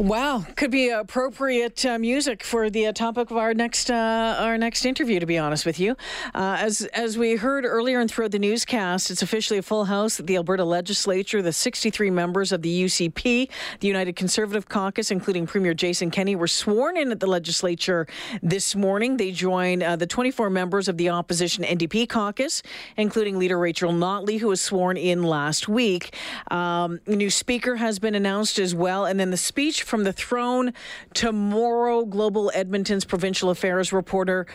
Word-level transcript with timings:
Wow, 0.00 0.46
could 0.56 0.70
be 0.70 0.88
appropriate 0.88 1.84
uh, 1.84 1.98
music 1.98 2.42
for 2.42 2.70
the 2.70 2.86
uh, 2.86 2.92
topic 2.92 3.30
of 3.30 3.36
our 3.36 3.52
next 3.52 3.90
uh, 3.90 4.34
our 4.38 4.56
next 4.56 4.86
interview. 4.86 5.20
To 5.20 5.26
be 5.26 5.36
honest 5.36 5.66
with 5.66 5.78
you, 5.78 5.94
uh, 6.34 6.56
as 6.58 6.86
as 6.94 7.18
we 7.18 7.36
heard 7.36 7.66
earlier 7.66 8.00
and 8.00 8.10
throughout 8.10 8.30
the 8.30 8.38
newscast, 8.38 9.10
it's 9.10 9.20
officially 9.20 9.58
a 9.58 9.62
full 9.62 9.84
house 9.84 10.18
at 10.18 10.26
the 10.26 10.36
Alberta 10.36 10.64
Legislature. 10.64 11.42
The 11.42 11.52
63 11.52 12.08
members 12.08 12.50
of 12.50 12.62
the 12.62 12.84
UCP, 12.84 13.50
the 13.80 13.86
United 13.86 14.16
Conservative 14.16 14.70
Caucus, 14.70 15.10
including 15.10 15.46
Premier 15.46 15.74
Jason 15.74 16.10
Kenney, 16.10 16.34
were 16.34 16.48
sworn 16.48 16.96
in 16.96 17.12
at 17.12 17.20
the 17.20 17.26
legislature 17.26 18.06
this 18.42 18.74
morning. 18.74 19.18
They 19.18 19.32
join 19.32 19.82
uh, 19.82 19.96
the 19.96 20.06
24 20.06 20.48
members 20.48 20.88
of 20.88 20.96
the 20.96 21.10
opposition 21.10 21.62
NDP 21.62 22.08
caucus, 22.08 22.62
including 22.96 23.38
Leader 23.38 23.58
Rachel 23.58 23.92
Notley, 23.92 24.38
who 24.38 24.48
was 24.48 24.62
sworn 24.62 24.96
in 24.96 25.22
last 25.22 25.68
week. 25.68 26.16
Um, 26.50 27.00
new 27.06 27.28
speaker 27.28 27.76
has 27.76 27.98
been 27.98 28.14
announced 28.14 28.58
as 28.58 28.74
well, 28.74 29.04
and 29.04 29.20
then 29.20 29.30
the 29.30 29.36
speech 29.36 29.89
from 29.90 30.04
the 30.04 30.12
throne 30.12 30.72
tomorrow. 31.12 32.06
Global 32.06 32.50
Edmonton's 32.54 33.04
provincial 33.04 33.50
affairs 33.50 33.92
reporter 33.92 34.46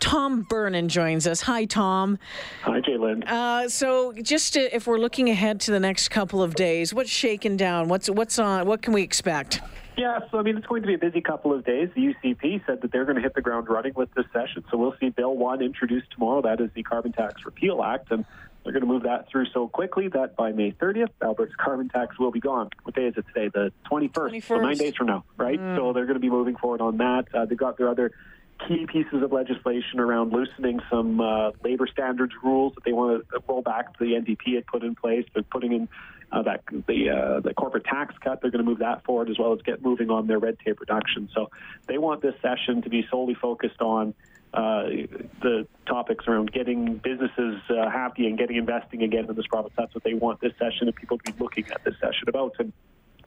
Tom 0.00 0.46
Vernon 0.48 0.88
joins 0.88 1.26
us. 1.26 1.42
Hi, 1.42 1.64
Tom. 1.64 2.18
Hi, 2.62 2.80
Jaylen. 2.80 3.28
Uh, 3.28 3.68
so, 3.68 4.12
just 4.14 4.54
to, 4.54 4.74
if 4.74 4.86
we're 4.86 4.98
looking 4.98 5.28
ahead 5.28 5.60
to 5.62 5.70
the 5.70 5.80
next 5.80 6.08
couple 6.08 6.42
of 6.42 6.54
days, 6.54 6.94
what's 6.94 7.10
shaken 7.10 7.56
down? 7.56 7.88
What's 7.88 8.08
what's 8.08 8.38
on? 8.38 8.66
What 8.66 8.80
can 8.80 8.92
we 8.92 9.02
expect? 9.02 9.60
Yeah, 9.96 10.18
so 10.30 10.38
I 10.38 10.42
mean, 10.42 10.56
it's 10.56 10.66
going 10.66 10.82
to 10.82 10.88
be 10.88 10.94
a 10.94 10.98
busy 10.98 11.20
couple 11.20 11.52
of 11.52 11.64
days. 11.64 11.88
The 11.94 12.14
UCP 12.14 12.66
said 12.66 12.82
that 12.82 12.90
they're 12.90 13.04
going 13.04 13.16
to 13.16 13.22
hit 13.22 13.34
the 13.34 13.42
ground 13.42 13.68
running 13.68 13.94
with 13.94 14.12
this 14.14 14.26
session. 14.32 14.64
So 14.70 14.76
we'll 14.76 14.96
see 14.98 15.10
Bill 15.10 15.36
1 15.36 15.62
introduced 15.62 16.10
tomorrow. 16.10 16.42
That 16.42 16.60
is 16.60 16.70
the 16.74 16.82
Carbon 16.82 17.12
Tax 17.12 17.44
Repeal 17.44 17.82
Act. 17.82 18.10
And 18.10 18.24
they're 18.64 18.72
going 18.72 18.82
to 18.82 18.88
move 18.88 19.02
that 19.02 19.28
through 19.28 19.46
so 19.52 19.68
quickly 19.68 20.08
that 20.08 20.36
by 20.36 20.52
May 20.52 20.72
30th, 20.72 21.10
Alberta's 21.22 21.54
carbon 21.56 21.90
tax 21.90 22.18
will 22.18 22.30
be 22.30 22.40
gone. 22.40 22.70
What 22.82 22.94
day 22.94 23.04
is 23.04 23.14
it 23.16 23.26
today? 23.32 23.50
The 23.52 23.72
21st. 23.90 24.12
21st. 24.12 24.44
So 24.44 24.56
nine 24.56 24.76
days 24.78 24.94
from 24.96 25.08
now, 25.08 25.24
right? 25.36 25.60
Mm. 25.60 25.76
So 25.76 25.92
they're 25.92 26.06
going 26.06 26.14
to 26.14 26.20
be 26.20 26.30
moving 26.30 26.56
forward 26.56 26.80
on 26.80 26.96
that. 26.96 27.26
Uh, 27.34 27.44
they've 27.44 27.58
got 27.58 27.76
their 27.76 27.90
other 27.90 28.12
key 28.66 28.86
pieces 28.86 29.22
of 29.22 29.32
legislation 29.32 30.00
around 30.00 30.32
loosening 30.32 30.80
some 30.90 31.20
uh, 31.20 31.50
labor 31.62 31.86
standards 31.86 32.32
rules 32.42 32.74
that 32.74 32.84
they 32.84 32.92
want 32.92 33.26
to 33.28 33.42
roll 33.48 33.62
back 33.62 33.98
the 33.98 34.06
NDP 34.06 34.54
had 34.54 34.66
put 34.66 34.82
in 34.82 34.94
place. 34.94 35.26
They're 35.34 35.42
putting 35.42 35.72
in 35.72 35.88
uh, 36.32 36.42
that 36.42 36.62
the 36.86 37.10
uh, 37.10 37.40
the 37.40 37.54
corporate 37.54 37.84
tax 37.84 38.14
cut. 38.22 38.40
They're 38.40 38.50
going 38.50 38.64
to 38.64 38.68
move 38.68 38.80
that 38.80 39.04
forward 39.04 39.30
as 39.30 39.38
well 39.38 39.52
as 39.52 39.60
get 39.62 39.82
moving 39.82 40.10
on 40.10 40.26
their 40.26 40.38
red 40.38 40.58
tape 40.64 40.80
reduction. 40.80 41.28
So 41.34 41.50
they 41.86 41.98
want 41.98 42.22
this 42.22 42.34
session 42.42 42.82
to 42.82 42.90
be 42.90 43.06
solely 43.10 43.34
focused 43.34 43.80
on 43.80 44.14
uh, 44.52 44.84
the 45.42 45.66
topics 45.86 46.26
around 46.28 46.52
getting 46.52 46.96
businesses 46.96 47.60
uh, 47.70 47.90
happy 47.90 48.26
and 48.26 48.38
getting 48.38 48.56
investing 48.56 49.02
again 49.02 49.26
in 49.28 49.34
this 49.34 49.46
province. 49.46 49.74
That's 49.76 49.94
what 49.94 50.04
they 50.04 50.14
want 50.14 50.40
this 50.40 50.52
session 50.58 50.86
and 50.86 50.94
people 50.94 51.18
to 51.18 51.32
be 51.32 51.38
looking 51.38 51.66
at 51.70 51.84
this 51.84 51.94
session 52.00 52.28
about. 52.28 52.54
And 52.58 52.72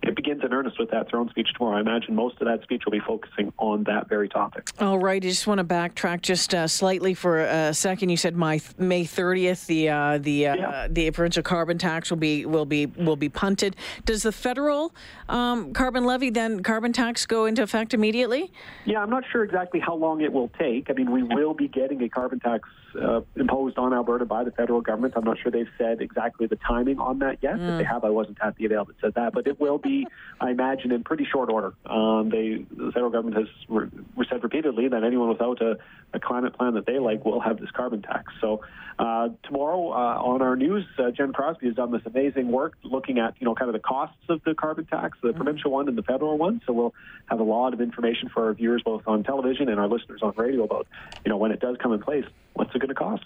it 0.07 0.15
begins 0.15 0.43
in 0.43 0.53
earnest 0.53 0.79
with 0.79 0.89
that 0.91 1.09
throne 1.09 1.29
speech 1.29 1.49
tomorrow. 1.55 1.77
I 1.77 1.81
imagine 1.81 2.15
most 2.15 2.39
of 2.39 2.47
that 2.47 2.63
speech 2.63 2.83
will 2.85 2.91
be 2.91 2.99
focusing 2.99 3.51
on 3.57 3.83
that 3.83 4.07
very 4.07 4.29
topic. 4.29 4.69
All 4.79 4.97
right. 4.97 5.17
I 5.23 5.27
just 5.27 5.47
want 5.47 5.57
to 5.57 5.63
backtrack 5.63 6.21
just 6.21 6.53
uh, 6.53 6.67
slightly 6.67 7.13
for 7.13 7.41
a 7.41 7.73
second. 7.73 8.09
You 8.09 8.17
said 8.17 8.35
my 8.35 8.61
May 8.77 9.03
30th, 9.03 9.65
the 9.65 9.89
uh, 9.89 10.17
the 10.19 10.47
uh, 10.47 10.55
yeah. 10.55 10.87
the 10.89 11.11
provincial 11.11 11.43
carbon 11.43 11.77
tax 11.77 12.09
will 12.09 12.17
be 12.17 12.45
will 12.45 12.65
be 12.65 12.85
will 12.85 13.15
be 13.15 13.29
punted. 13.29 13.75
Does 14.05 14.23
the 14.23 14.31
federal 14.31 14.93
um, 15.27 15.73
carbon 15.73 16.05
levy 16.05 16.29
then 16.29 16.63
carbon 16.63 16.93
tax 16.93 17.25
go 17.25 17.45
into 17.45 17.61
effect 17.63 17.93
immediately? 17.93 18.51
Yeah, 18.85 18.99
I'm 18.99 19.09
not 19.09 19.23
sure 19.31 19.43
exactly 19.43 19.79
how 19.79 19.95
long 19.95 20.21
it 20.21 20.31
will 20.31 20.49
take. 20.59 20.89
I 20.89 20.93
mean, 20.93 21.11
we 21.11 21.23
will 21.23 21.53
be 21.53 21.67
getting 21.67 22.01
a 22.03 22.09
carbon 22.09 22.39
tax 22.39 22.69
uh, 22.95 23.21
imposed 23.35 23.77
on 23.77 23.93
Alberta 23.93 24.25
by 24.25 24.43
the 24.43 24.51
federal 24.51 24.81
government. 24.81 25.13
I'm 25.15 25.23
not 25.23 25.37
sure 25.39 25.51
they've 25.51 25.69
said 25.77 26.01
exactly 26.01 26.47
the 26.47 26.55
timing 26.55 26.99
on 26.99 27.19
that 27.19 27.37
yet. 27.41 27.55
Mm. 27.55 27.71
If 27.71 27.77
they 27.79 27.83
have, 27.83 28.03
I 28.03 28.09
wasn't 28.09 28.37
at 28.41 28.55
the 28.55 28.65
avail 28.65 28.85
that 28.85 28.95
said 29.01 29.13
that, 29.15 29.33
but 29.33 29.47
it 29.47 29.59
will 29.59 29.77
be, 29.77 30.07
I 30.41 30.51
imagine, 30.51 30.91
in 30.91 31.03
pretty 31.03 31.25
short 31.25 31.49
order. 31.49 31.73
Um, 31.85 32.29
they, 32.29 32.65
the 32.69 32.91
federal 32.91 33.11
government 33.11 33.37
has 33.37 33.47
re- 33.67 33.89
said 34.29 34.43
repeatedly 34.43 34.87
that 34.89 35.03
anyone 35.03 35.29
without 35.29 35.61
a, 35.61 35.77
a, 36.13 36.19
climate 36.19 36.53
plan 36.57 36.73
that 36.73 36.85
they 36.85 36.99
like 36.99 37.23
will 37.23 37.39
have 37.39 37.59
this 37.59 37.71
carbon 37.71 38.01
tax. 38.01 38.33
So 38.41 38.61
uh, 38.99 39.29
tomorrow 39.43 39.91
uh, 39.91 40.21
on 40.21 40.41
our 40.41 40.55
news, 40.55 40.85
uh, 40.97 41.11
Jen 41.11 41.33
Crosby 41.33 41.67
has 41.67 41.75
done 41.75 41.91
this 41.91 42.01
amazing 42.05 42.51
work 42.51 42.73
looking 42.83 43.19
at 43.19 43.35
you 43.39 43.45
know 43.45 43.55
kind 43.55 43.69
of 43.69 43.73
the 43.73 43.79
costs 43.79 44.17
of 44.29 44.43
the 44.43 44.53
carbon 44.53 44.85
tax, 44.85 45.17
the 45.21 45.29
mm. 45.29 45.35
provincial 45.35 45.71
one 45.71 45.87
and 45.87 45.97
the 45.97 46.03
federal 46.03 46.37
one. 46.37 46.61
So 46.65 46.73
we'll 46.73 46.93
have 47.27 47.39
a 47.39 47.43
lot 47.43 47.73
of 47.73 47.81
information 47.81 48.29
for 48.29 48.45
our 48.45 48.53
viewers 48.53 48.81
both 48.83 49.03
on 49.07 49.23
television 49.23 49.69
and 49.69 49.79
our 49.79 49.87
listeners 49.87 50.21
on 50.21 50.33
radio 50.35 50.63
about 50.63 50.87
you 51.25 51.29
know 51.29 51.37
when 51.37 51.51
it 51.51 51.59
does 51.59 51.77
come 51.81 51.93
in 51.93 52.01
place 52.01 52.25
what's 52.53 52.73
it 52.77 52.79
going 52.79 52.89
to 52.89 52.95
cost? 52.95 53.25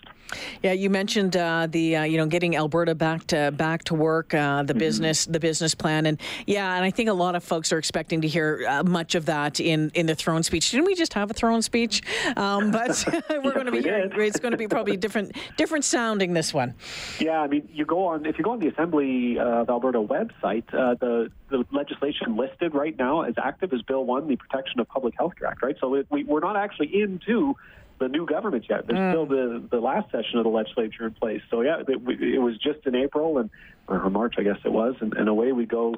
Yeah, 0.64 0.74
you 0.74 0.90
mentioned 0.90 1.36
uh, 1.36 1.68
the 1.70 1.98
uh, 1.98 2.04
you 2.04 2.18
know 2.18 2.26
getting 2.26 2.56
Alberta 2.56 2.96
back 2.96 3.28
to 3.28 3.52
back 3.52 3.84
to 3.86 3.94
work, 3.94 4.34
uh, 4.34 4.64
the 4.64 4.74
mm-hmm. 4.74 4.80
business 4.80 5.26
the 5.26 5.40
business 5.40 5.76
plan, 5.76 6.06
and 6.06 6.20
yeah, 6.46 6.76
and 6.76 6.86
I 6.86 6.92
think 6.92 7.10
a 7.10 7.14
lot 7.14 7.36
of 7.36 7.44
folks 7.44 7.72
are 7.74 7.78
expecting 7.78 8.22
to 8.22 8.28
hear 8.28 8.66
uh, 8.68 8.84
much 8.84 9.16
of 9.16 9.26
that 9.26 9.60
in 9.60 9.92
in 9.94 10.06
the 10.06 10.16
throne 10.16 10.44
speech. 10.44 10.72
Didn't 10.72 10.86
we 10.86 10.96
just 10.96 11.14
have 11.14 11.30
a 11.30 11.34
throne 11.34 11.62
speech? 11.62 12.02
Um, 12.38 12.72
but 12.72 13.04
we're 13.30 13.44
yes, 13.44 13.54
going 13.54 13.66
to 13.66 13.72
be 13.72 13.82
hearing, 13.82 14.12
it's 14.16 14.40
going 14.40 14.52
to 14.52 14.58
be 14.58 14.68
probably 14.68 14.98
different 14.98 15.36
different 15.58 15.86
sounding 15.86 16.34
this 16.34 16.54
one. 16.54 16.76
Yeah, 17.20 17.42
I 17.42 17.48
mean, 17.48 17.68
you 17.72 17.86
go 17.86 18.06
on 18.08 18.26
if 18.26 18.38
you 18.38 18.44
go 18.44 18.52
on 18.52 18.60
the 18.60 18.68
Assembly 18.68 19.38
of 19.38 19.70
Alberta 19.70 20.00
website, 20.00 20.74
uh, 20.74 20.96
the 20.96 21.32
the 21.50 21.66
legislation 21.72 22.38
listed 22.38 22.74
right 22.74 22.98
now 22.98 23.22
as 23.22 23.36
active 23.38 23.74
is 23.74 23.82
Bill 23.82 24.06
One, 24.06 24.28
the 24.28 24.38
Protection 24.38 24.80
of 24.80 24.88
Public 24.88 25.14
Health 25.18 25.34
Act. 25.46 25.62
Right, 25.62 25.76
so 25.80 25.96
it, 25.96 26.08
we, 26.10 26.24
we're 26.24 26.40
not 26.40 26.56
actually 26.56 27.02
into 27.02 27.56
the 28.02 28.10
new 28.10 28.26
government 28.26 28.66
yet. 28.68 28.88
There's 28.88 29.00
mm. 29.00 29.12
still 29.12 29.26
the 29.26 29.64
the 29.70 29.80
last 29.80 30.12
session 30.12 30.40
of 30.40 30.44
the 30.44 30.50
legislature 30.50 31.06
in 31.06 31.14
place. 31.14 31.42
So 31.50 31.62
yeah, 31.62 31.82
it, 31.88 31.88
it 31.90 32.42
was 32.42 32.58
just 32.58 32.86
in 32.86 32.96
April 32.96 33.38
and 33.38 33.50
or 33.88 34.10
March, 34.10 34.36
I 34.38 34.44
guess 34.44 34.58
it 34.66 34.72
was, 34.72 34.96
and, 35.00 35.14
and 35.14 35.30
away 35.30 35.52
we 35.52 35.66
go 35.66 35.96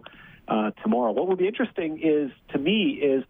uh, 0.48 0.72
tomorrow. 0.84 1.12
What 1.12 1.28
will 1.28 1.36
be 1.36 1.48
interesting 1.48 2.00
is 2.02 2.32
to 2.50 2.60
me 2.60 2.92
is 2.92 3.24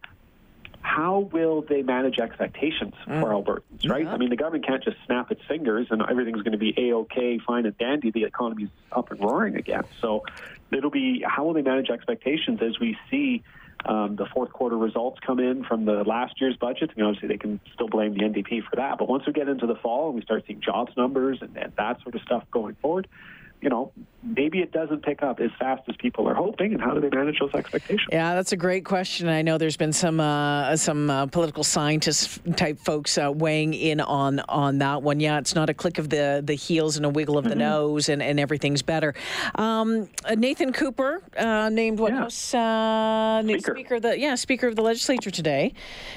how 0.80 1.20
will 1.32 1.62
they 1.62 1.82
manage 1.82 2.18
expectations 2.18 2.94
mm. 3.06 3.20
for 3.20 3.30
Albertans, 3.30 3.88
right? 3.88 4.04
Yeah. 4.04 4.12
I 4.12 4.18
mean, 4.18 4.28
the 4.28 4.36
government 4.36 4.66
can't 4.66 4.84
just 4.84 4.98
snap 5.06 5.30
its 5.30 5.40
fingers 5.48 5.86
and 5.90 6.02
everything's 6.02 6.42
going 6.42 6.52
to 6.52 6.58
be 6.58 6.74
a-okay, 6.76 7.38
fine 7.38 7.64
and 7.64 7.76
dandy. 7.78 8.10
The 8.10 8.24
economy's 8.24 8.68
up 8.92 9.10
and 9.10 9.18
roaring 9.20 9.56
again. 9.56 9.84
So 10.02 10.24
it'll 10.70 10.90
be 10.90 11.24
how 11.26 11.44
will 11.44 11.54
they 11.54 11.62
manage 11.62 11.88
expectations 11.88 12.60
as 12.60 12.78
we 12.78 12.98
see 13.10 13.42
um, 13.86 14.16
the 14.16 14.26
fourth 14.26 14.52
quarter 14.52 14.76
results 14.78 15.18
come 15.24 15.38
in 15.38 15.64
from 15.64 15.84
the 15.84 16.04
last 16.04 16.40
year's 16.40 16.56
budget. 16.56 16.96
Mean, 16.96 17.06
obviously, 17.06 17.28
they 17.28 17.36
can 17.36 17.60
still 17.74 17.88
blame 17.88 18.14
the 18.14 18.20
NDP 18.20 18.62
for 18.68 18.76
that. 18.76 18.98
But 18.98 19.08
once 19.08 19.26
we 19.26 19.32
get 19.32 19.48
into 19.48 19.66
the 19.66 19.76
fall 19.76 20.06
and 20.06 20.16
we 20.16 20.22
start 20.22 20.44
seeing 20.46 20.60
jobs 20.60 20.92
numbers 20.96 21.38
and, 21.40 21.56
and 21.56 21.72
that 21.76 22.02
sort 22.02 22.14
of 22.14 22.22
stuff 22.22 22.44
going 22.50 22.76
forward, 22.80 23.06
you 23.64 23.70
know, 23.70 23.90
maybe 24.22 24.60
it 24.60 24.72
doesn't 24.72 25.02
pick 25.02 25.22
up 25.22 25.40
as 25.40 25.50
fast 25.58 25.82
as 25.88 25.96
people 25.96 26.28
are 26.28 26.34
hoping, 26.34 26.74
and 26.74 26.82
how 26.82 26.92
do 26.92 27.00
they 27.00 27.08
manage 27.08 27.38
those 27.40 27.54
expectations? 27.54 28.08
Yeah, 28.12 28.34
that's 28.34 28.52
a 28.52 28.58
great 28.58 28.84
question. 28.84 29.26
I 29.26 29.40
know 29.40 29.56
there's 29.56 29.78
been 29.78 29.94
some 29.94 30.20
uh, 30.20 30.76
some 30.76 31.08
uh, 31.08 31.26
political 31.26 31.64
scientist 31.64 32.40
type 32.56 32.78
folks 32.78 33.16
uh, 33.16 33.32
weighing 33.32 33.72
in 33.72 34.02
on 34.02 34.40
on 34.40 34.78
that 34.78 35.02
one. 35.02 35.18
Yeah, 35.18 35.38
it's 35.38 35.54
not 35.54 35.70
a 35.70 35.74
click 35.74 35.96
of 35.96 36.10
the 36.10 36.42
the 36.44 36.52
heels 36.52 36.98
and 36.98 37.06
a 37.06 37.08
wiggle 37.08 37.38
of 37.38 37.44
the 37.44 37.50
mm-hmm. 37.50 37.60
nose, 37.60 38.10
and, 38.10 38.22
and 38.22 38.38
everything's 38.38 38.82
better. 38.82 39.14
Um, 39.54 40.10
uh, 40.26 40.34
Nathan 40.34 40.74
Cooper 40.74 41.22
uh, 41.38 41.70
named 41.70 41.98
what 41.98 42.12
yeah. 42.12 42.18
House 42.18 42.52
uh, 42.52 43.42
speaker. 43.44 43.72
speaker 43.72 43.94
of 43.94 44.02
the 44.02 44.18
yeah 44.18 44.34
Speaker 44.34 44.68
of 44.68 44.76
the 44.76 44.82
Legislature 44.82 45.30
today. 45.30 45.72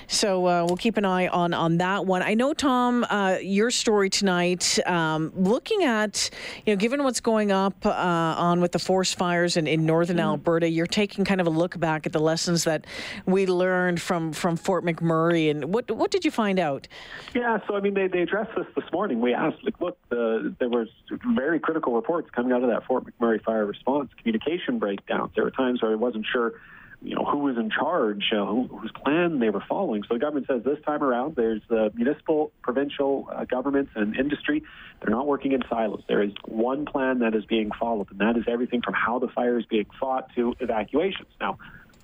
So 0.08 0.42
we'll 0.66 0.76
keep 0.76 0.98
an 0.98 1.06
eye 1.06 1.28
on 1.28 1.54
on 1.54 1.78
that 1.78 2.06
one. 2.06 2.22
I 2.22 2.34
know 2.34 2.54
Tom, 2.54 3.06
your 3.42 3.72
story 3.72 4.10
tonight, 4.10 4.80
um, 4.86 5.32
looking 5.34 5.86
at 5.86 6.30
you 6.66 6.74
know 6.74 6.78
given 6.78 7.06
what's 7.06 7.22
going 7.22 7.37
going 7.38 7.52
up 7.52 7.86
uh, 7.86 7.92
on 7.92 8.62
with 8.62 8.72
the 8.72 8.80
forest 8.80 9.16
fires 9.16 9.58
in, 9.58 9.68
in 9.68 9.86
northern 9.86 10.18
mm. 10.18 10.22
Alberta, 10.22 10.68
you're 10.68 10.88
taking 10.88 11.24
kind 11.24 11.40
of 11.40 11.46
a 11.46 11.52
look 11.52 11.80
back 11.80 12.08
at 12.08 12.12
the 12.12 12.20
lessons 12.20 12.64
that 12.64 12.86
we 13.28 13.46
learned 13.46 14.02
from, 14.02 14.34
from 14.34 14.58
Fort 14.58 14.84
McMurray. 14.84 15.52
And 15.52 15.72
what 15.72 15.92
what 15.92 16.10
did 16.10 16.26
you 16.26 16.32
find 16.32 16.58
out? 16.58 16.88
Yeah, 17.36 17.60
so 17.68 17.76
I 17.76 17.80
mean, 17.80 17.94
they, 17.94 18.08
they 18.08 18.22
addressed 18.22 18.56
this 18.58 18.66
this 18.76 18.92
morning. 18.92 19.22
We 19.22 19.36
asked, 19.36 19.64
like, 19.64 19.80
look, 19.80 20.00
the, 20.10 20.56
there 20.60 20.70
was 20.70 20.88
very 21.36 21.60
critical 21.60 21.94
reports 21.94 22.28
coming 22.32 22.54
out 22.54 22.64
of 22.64 22.70
that 22.70 22.86
Fort 22.88 23.04
McMurray 23.06 23.40
fire 23.44 23.68
response, 23.68 24.10
communication 24.18 24.80
breakdowns. 24.80 25.34
There 25.36 25.44
were 25.44 25.52
times 25.52 25.84
where 25.84 25.92
I 25.92 25.96
wasn't 25.96 26.26
sure 26.32 26.54
you 27.02 27.16
know, 27.16 27.26
who 27.26 27.40
was 27.40 27.58
in 27.58 27.70
charge, 27.70 28.32
uh, 28.34 28.46
who, 28.46 28.68
whose 28.68 28.92
plan 28.92 29.40
they 29.40 29.50
were 29.50 29.64
following. 29.68 30.04
So 30.04 30.16
the 30.16 30.20
government 30.20 30.48
says 30.48 30.64
this 30.64 30.80
time 30.86 31.04
around, 31.04 31.36
there's 31.36 31.62
the 31.70 31.92
municipal, 31.96 32.52
provincial 32.64 33.30
uh, 33.32 33.46
governments 33.46 33.92
and 33.96 34.16
industry. 34.16 34.64
They're 35.02 35.12
not 35.12 35.28
working 35.28 35.52
in 35.52 35.62
silos. 35.70 36.04
There 36.08 36.24
is 36.24 36.32
one 36.46 36.86
plan 36.86 37.20
that 37.20 37.36
is 37.36 37.46
being 37.46 37.72
followed, 37.80 38.10
and 38.10 38.20
that 38.20 38.36
is 38.36 38.46
everything 38.48 38.82
from 38.82 38.96
how 38.96 39.20
the 39.20 39.28
fire 39.28 39.60
is 39.60 39.66
being 39.66 39.86
fought 40.00 40.34
to 40.36 40.56
evacuations. 40.60 41.28
Now, 41.40 41.60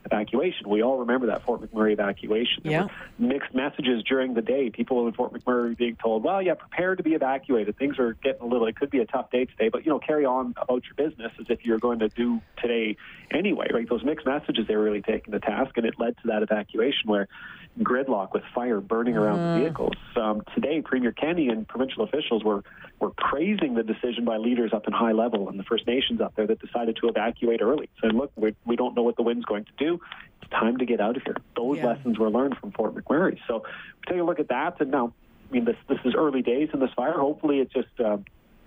evacuation. 0.05 0.69
We 0.69 0.83
all 0.83 0.99
remember 0.99 1.27
that 1.27 1.45
Fort 1.45 1.61
McMurray 1.61 1.93
evacuation. 1.93 2.63
There 2.63 2.71
yeah. 2.71 2.87
mixed 3.17 3.53
messages 3.53 4.03
during 4.03 4.33
the 4.33 4.41
day. 4.41 4.69
People 4.69 5.07
in 5.07 5.13
Fort 5.13 5.33
McMurray 5.33 5.77
being 5.77 5.95
told, 5.95 6.23
well, 6.23 6.41
yeah, 6.41 6.53
prepare 6.53 6.95
to 6.95 7.03
be 7.03 7.13
evacuated. 7.13 7.77
Things 7.77 7.99
are 7.99 8.13
getting 8.23 8.41
a 8.41 8.45
little, 8.45 8.67
it 8.67 8.75
could 8.75 8.89
be 8.89 8.99
a 8.99 9.05
tough 9.05 9.31
day 9.31 9.45
today, 9.45 9.69
but, 9.69 9.85
you 9.85 9.91
know, 9.91 9.99
carry 9.99 10.25
on 10.25 10.53
about 10.57 10.83
your 10.85 10.95
business 10.95 11.31
as 11.39 11.45
if 11.49 11.65
you're 11.65 11.79
going 11.79 11.99
to 11.99 12.09
do 12.09 12.41
today 12.61 12.97
anyway, 13.31 13.67
right? 13.73 13.87
Those 13.87 14.03
mixed 14.03 14.25
messages, 14.25 14.67
they 14.67 14.75
were 14.75 14.83
really 14.83 15.01
taking 15.01 15.31
the 15.31 15.39
task, 15.39 15.77
and 15.77 15.85
it 15.85 15.95
led 15.97 16.17
to 16.17 16.27
that 16.27 16.43
evacuation 16.43 17.09
where, 17.09 17.27
gridlock 17.79 18.33
with 18.33 18.43
fire 18.53 18.79
burning 18.79 19.17
around 19.17 19.39
the 19.39 19.61
vehicles. 19.61 19.95
Um, 20.15 20.43
today, 20.53 20.81
Premier 20.81 21.11
Kenney 21.11 21.49
and 21.49 21.67
provincial 21.67 22.03
officials 22.03 22.43
were 22.43 22.63
were 22.99 23.09
praising 23.09 23.73
the 23.73 23.83
decision 23.83 24.23
by 24.25 24.37
leaders 24.37 24.71
up 24.73 24.87
in 24.87 24.93
High 24.93 25.11
Level 25.11 25.49
and 25.49 25.59
the 25.59 25.63
First 25.63 25.87
Nations 25.87 26.21
up 26.21 26.35
there 26.35 26.47
that 26.47 26.59
decided 26.59 26.97
to 27.01 27.09
evacuate 27.09 27.61
early. 27.61 27.89
Saying, 28.01 28.13
look, 28.13 28.31
we, 28.35 28.55
we 28.65 28.75
don't 28.75 28.95
know 28.95 29.01
what 29.01 29.15
the 29.15 29.23
wind's 29.23 29.45
going 29.45 29.65
to 29.65 29.71
do. 29.77 29.92
It's 30.41 30.51
time 30.51 30.77
to 30.77 30.85
get 30.85 30.99
out 30.99 31.17
of 31.17 31.23
here. 31.23 31.37
Those 31.55 31.77
Yeah. 31.77 31.87
lessons 31.87 32.19
were 32.19 32.29
learned 32.29 32.57
from 32.57 32.71
Fort 32.71 32.93
McMurray. 32.95 33.39
So 33.47 33.63
we 33.63 34.13
take 34.13 34.21
a 34.21 34.23
look 34.23 34.39
at 34.39 34.49
that, 34.49 34.79
and 34.81 34.91
now, 34.91 35.13
I 35.49 35.53
mean, 35.53 35.65
this 35.65 35.77
this 35.87 35.99
is 36.05 36.13
early 36.15 36.41
days 36.41 36.69
in 36.73 36.79
this 36.79 36.91
fire. 36.95 37.13
Hopefully, 37.13 37.59
it 37.59 37.71
just 37.71 37.99
uh, 37.99 38.17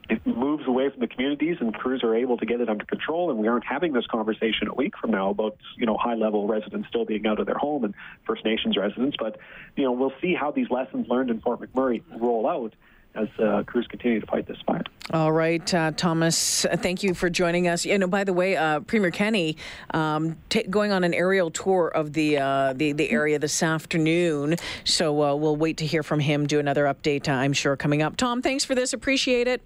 it 0.08 0.24
moves 0.24 0.66
away 0.68 0.88
from 0.88 1.00
the 1.00 1.08
communities 1.08 1.56
and 1.60 1.74
crews 1.74 2.02
are 2.04 2.14
able 2.14 2.36
to 2.36 2.46
get 2.46 2.60
it 2.60 2.68
under 2.68 2.84
control 2.84 3.28
and 3.30 3.40
we 3.40 3.48
aren't 3.48 3.64
having 3.64 3.92
this 3.92 4.06
conversation 4.06 4.68
a 4.68 4.74
week 4.74 4.96
from 4.96 5.10
now 5.10 5.30
about 5.30 5.56
you 5.76 5.84
know 5.84 5.96
High 5.96 6.14
Level 6.14 6.46
residents 6.46 6.88
still 6.88 7.04
being 7.04 7.26
out 7.26 7.40
of 7.40 7.46
their 7.46 7.58
home 7.58 7.82
and 7.84 7.92
First 8.24 8.44
Nations 8.44 8.76
residents 8.76 9.16
but 9.18 9.36
you 9.74 9.82
know 9.82 9.90
we'll 9.92 10.12
see 10.22 10.32
how 10.32 10.52
these 10.52 10.70
lessons 10.70 11.08
learned 11.08 11.30
in 11.30 11.40
Fort 11.40 11.60
McMurray 11.60 12.02
roll 12.20 12.46
out 12.48 12.72
as 13.16 13.28
uh, 13.38 13.62
crews 13.64 13.86
continue 13.86 14.20
to 14.20 14.26
fight 14.26 14.46
this 14.46 14.58
fire. 14.66 14.82
All 15.12 15.32
right, 15.32 15.72
uh, 15.74 15.92
Thomas, 15.92 16.66
thank 16.76 17.02
you 17.02 17.14
for 17.14 17.30
joining 17.30 17.68
us. 17.68 17.84
You 17.84 17.98
know, 17.98 18.06
by 18.06 18.24
the 18.24 18.32
way, 18.32 18.56
uh, 18.56 18.80
Premier 18.80 19.10
Kenney 19.10 19.56
um, 19.94 20.36
ta 20.48 20.60
going 20.68 20.92
on 20.92 21.04
an 21.04 21.14
aerial 21.14 21.50
tour 21.50 21.88
of 21.88 22.12
the 22.12 22.38
uh, 22.38 22.72
the, 22.74 22.92
the 22.92 23.10
area 23.10 23.38
this 23.38 23.62
afternoon. 23.62 24.56
So 24.84 25.22
uh, 25.22 25.34
we'll 25.34 25.56
wait 25.56 25.76
to 25.78 25.86
hear 25.86 26.02
from 26.02 26.20
him. 26.20 26.46
Do 26.46 26.58
another 26.58 26.84
update, 26.84 27.28
uh, 27.28 27.32
I'm 27.32 27.52
sure, 27.52 27.76
coming 27.76 28.02
up. 28.02 28.16
Tom, 28.16 28.42
thanks 28.42 28.64
for 28.64 28.74
this. 28.74 28.92
Appreciate 28.92 29.48
it. 29.48 29.62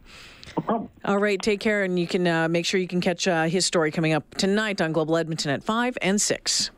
No 0.57 0.63
problem. 0.63 0.91
All 1.05 1.19
right, 1.19 1.41
take 1.41 1.61
care, 1.61 1.83
and 1.85 1.99
you 1.99 2.07
can 2.07 2.27
uh, 2.27 2.49
make 2.49 2.67
sure 2.67 2.81
you 2.81 2.89
can 2.89 3.01
catch 3.01 3.27
uh, 3.27 3.45
his 3.45 3.65
story 3.65 3.91
coming 3.91 4.13
up 4.13 4.35
tonight 4.35 4.81
on 4.81 4.93
Global 4.93 5.17
Edmonton 5.17 5.51
at 5.51 5.63
five 5.63 5.97
and 6.03 6.21
six. 6.21 6.71